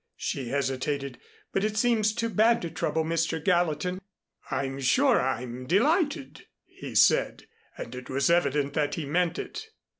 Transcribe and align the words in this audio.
She 0.17 0.47
hesitated. 0.47 1.19
"But 1.53 1.63
it 1.63 1.77
seems 1.77 2.11
too 2.11 2.29
bad 2.29 2.59
to 2.63 2.71
trouble 2.71 3.03
Mr. 3.03 3.39
Gallatin." 3.39 4.01
"I'm 4.49 4.79
sure 4.79 5.21
I'm 5.21 5.67
delighted," 5.67 6.47
he 6.65 6.95
said, 6.95 7.43
and 7.77 7.93
it 7.93 8.09
was 8.09 8.31
evident 8.31 8.73
that 8.73 8.95
he 8.95 9.05
meant 9.05 9.37
it. 9.37 9.67